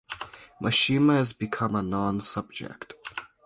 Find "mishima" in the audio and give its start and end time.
0.59-1.17